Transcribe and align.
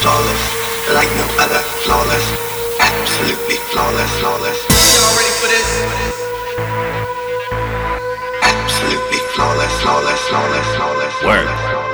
flawless, 0.00 0.42
like 0.94 1.10
no 1.16 1.26
other, 1.42 1.62
flawless, 1.84 2.26
absolutely 2.80 3.56
flawless, 3.70 4.12
flawless. 4.20 4.58
Y'all 4.94 5.14
ready 5.16 5.34
for 5.40 5.48
this? 5.48 5.68
Absolutely 8.42 9.18
flawless, 9.34 9.74
flawless, 9.82 10.20
flawless, 10.28 10.66
flawless. 10.76 11.22
Word. 11.24 11.87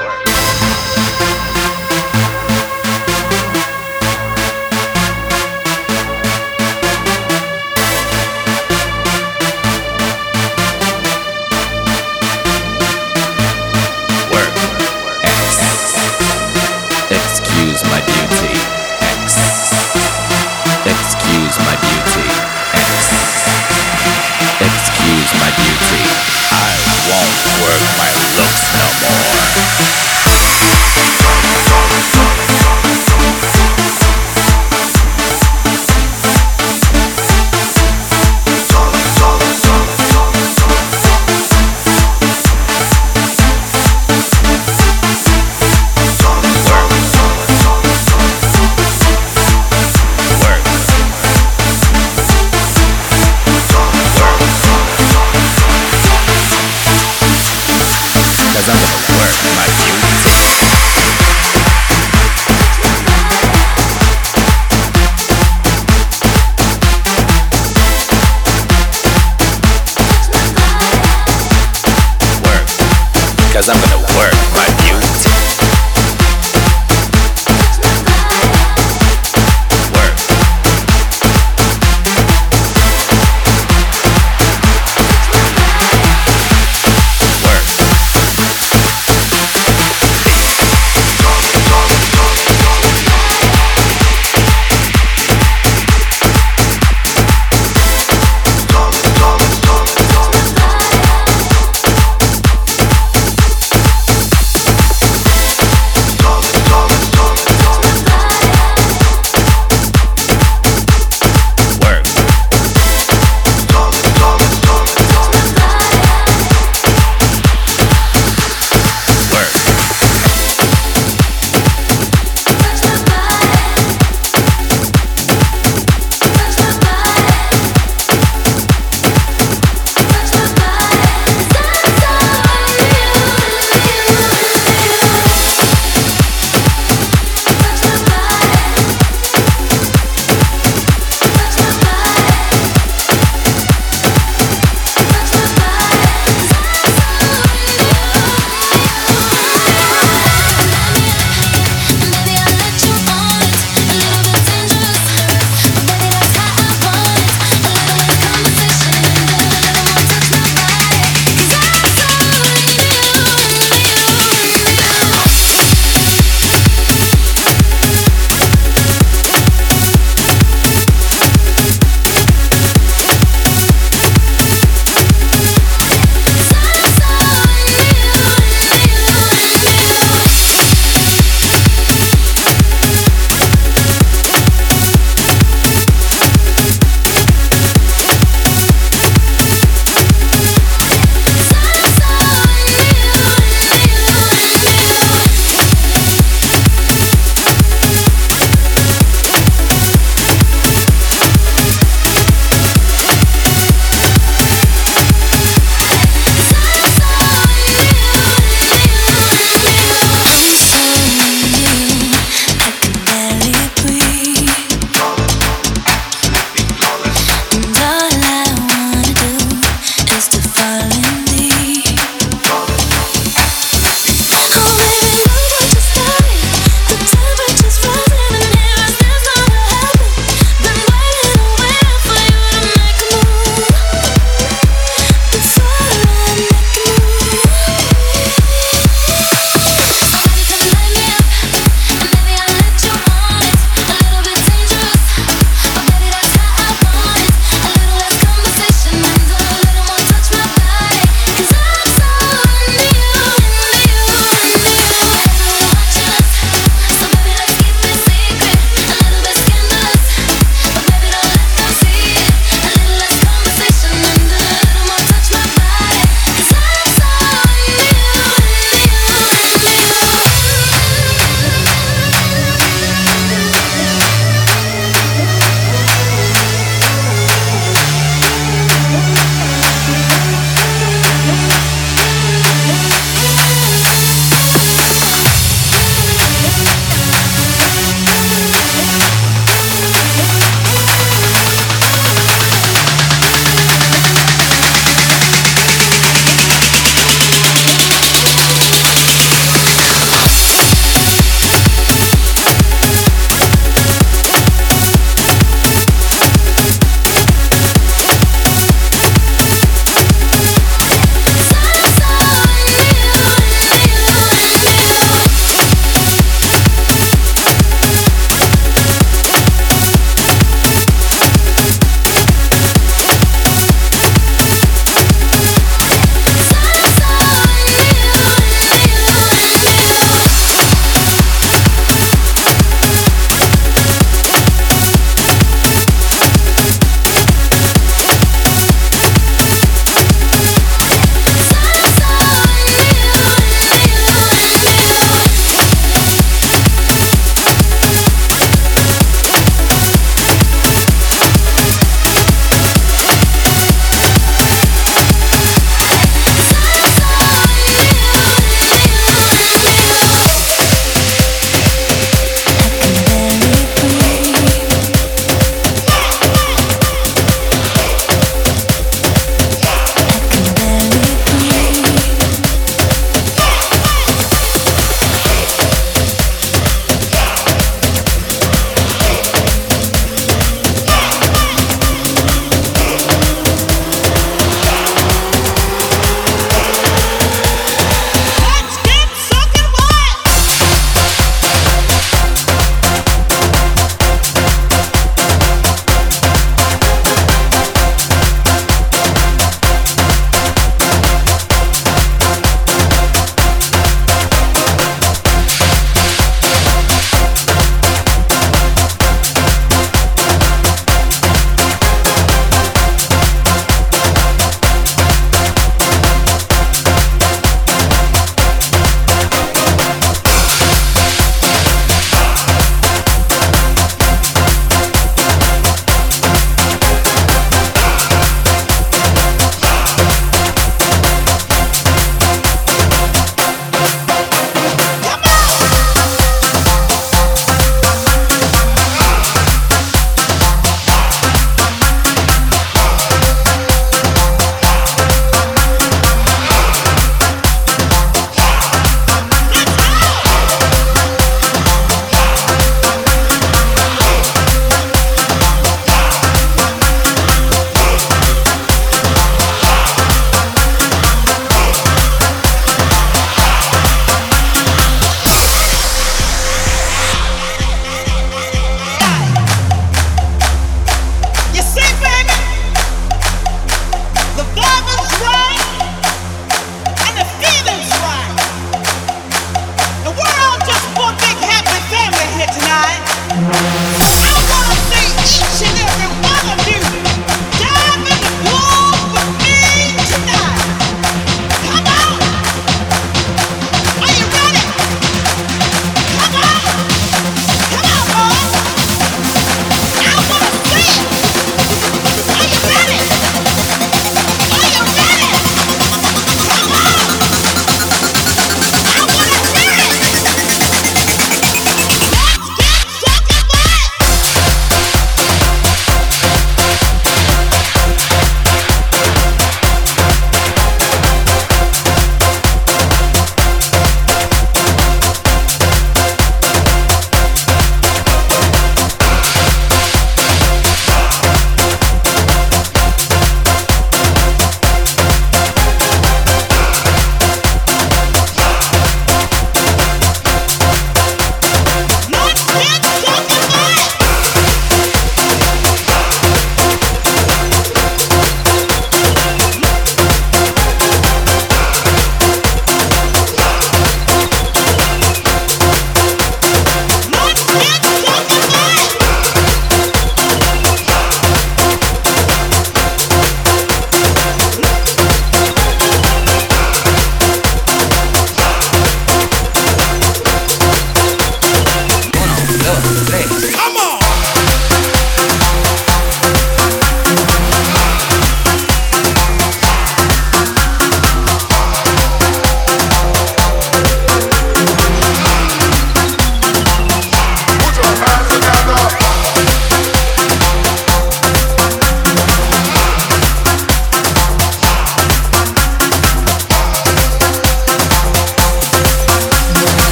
won't 27.09 27.37
work 27.61 27.83
my 27.99 28.09
looks 28.37 28.65
no 28.73 28.85
more. 29.05 30.94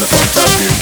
the 0.00 0.79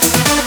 あ! 0.00 0.37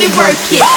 Me 0.00 0.06
work 0.16 0.32
it. 0.52 0.69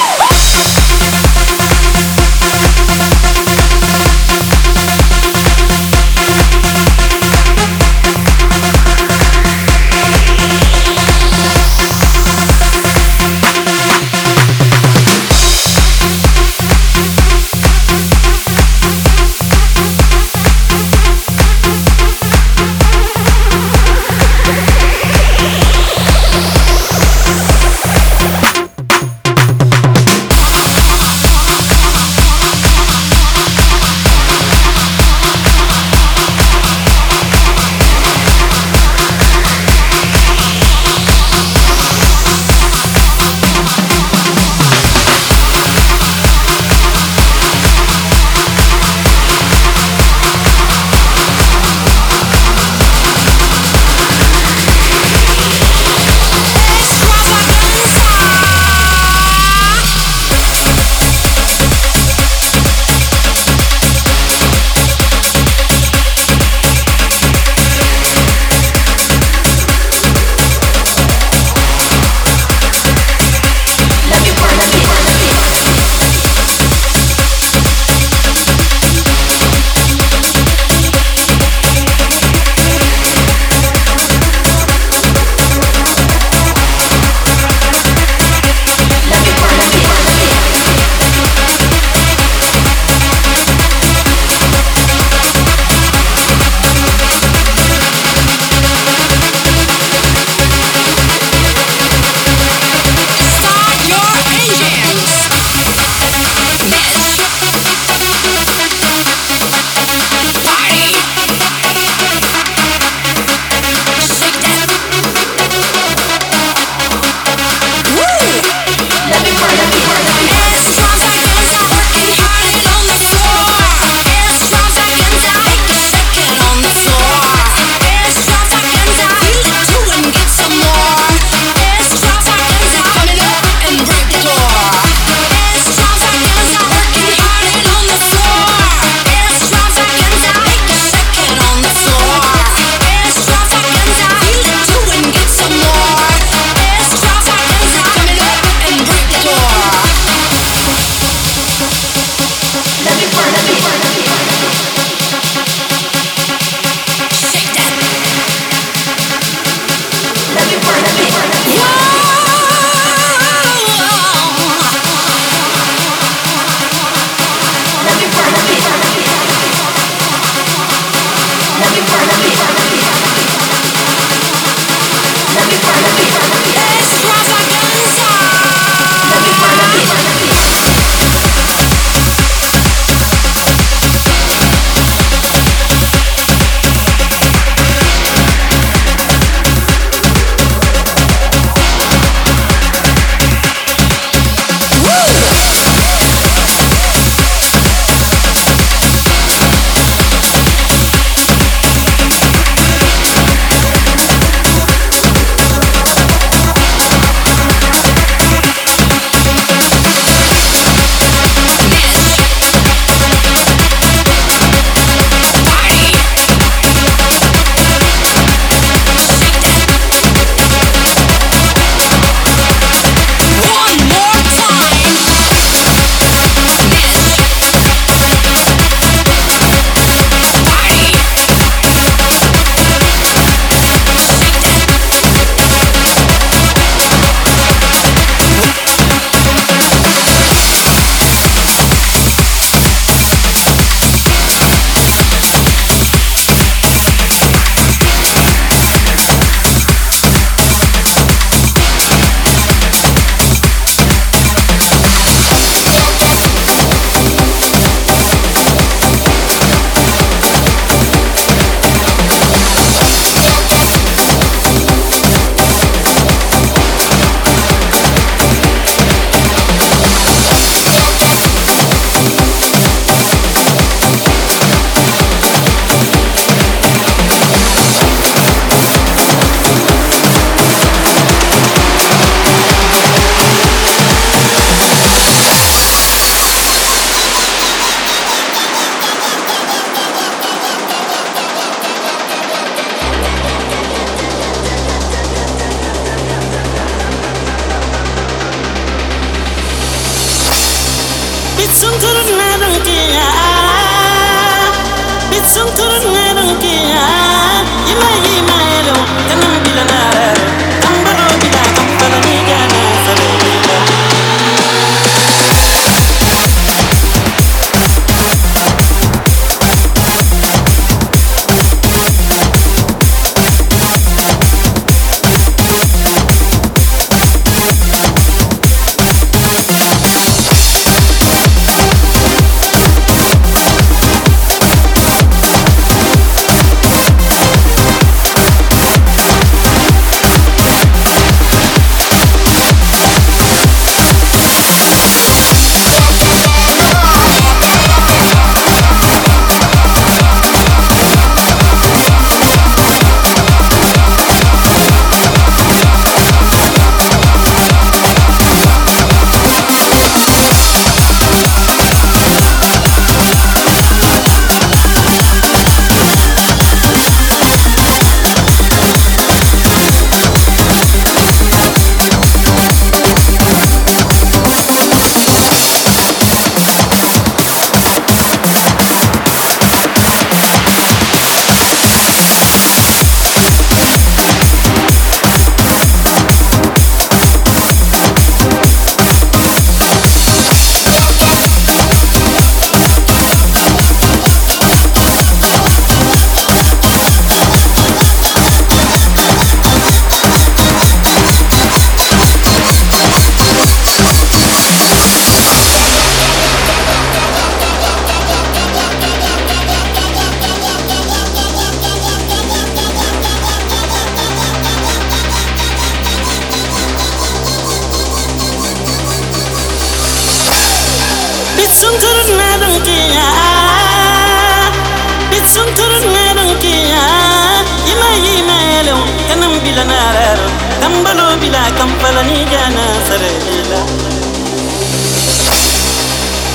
بلا 431.20 431.50
كنفلني 431.50 432.24
جانا 432.24 432.66
سريلا 432.88 433.64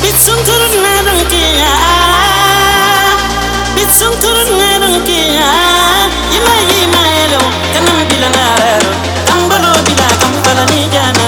بسنتر 0.04 0.62
نرنكي 0.84 1.64
بسنتر 3.78 4.38
نرنكي 4.60 5.28
يما 6.34 6.56
يما 6.82 7.04
يلو 7.20 7.40
كنم 7.74 8.08
بلا 8.10 8.30
نارو 8.30 8.92
تنبلو 9.28 9.74
بلا 9.86 10.08
كنفلني 10.22 10.88
جانا 10.94 11.19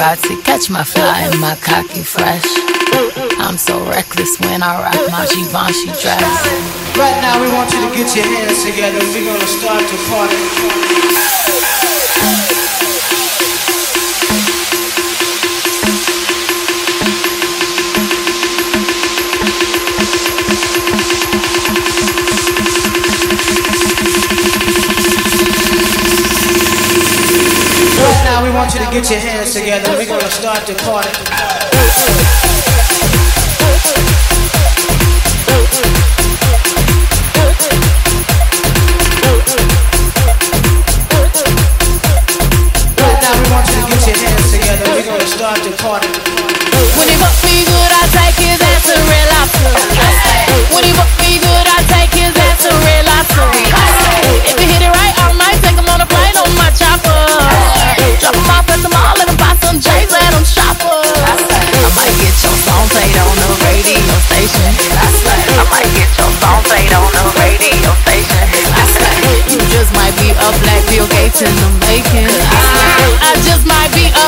paparazzi 0.00 0.42
catch 0.44 0.70
my 0.70 0.82
fly 0.82 1.20
and 1.20 1.40
my 1.40 1.54
cocky 1.56 2.02
fresh. 2.02 2.44
I'm 3.38 3.58
so 3.58 3.84
reckless 3.84 4.40
when 4.40 4.62
I 4.62 4.82
rock 4.82 5.10
my 5.10 5.26
Givenchy 5.26 5.92
dress. 6.00 6.40
Right 6.96 7.20
now, 7.20 7.40
we 7.40 7.48
want 7.52 7.70
you 7.72 7.80
to 7.86 7.94
get 7.94 8.16
your 8.16 8.24
hands 8.24 8.64
together. 8.64 8.98
We're 9.12 9.26
gonna 9.26 9.46
start 9.46 9.82
the 9.82 9.98
party. 10.08 11.79
Put 29.00 29.12
your 29.12 29.20
hands 29.20 29.54
together. 29.54 29.96
We're 29.96 30.04
gonna 30.04 30.30
start 30.30 30.66
the 30.66 30.74
party. 30.74 31.49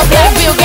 Gabriel 0.09 0.62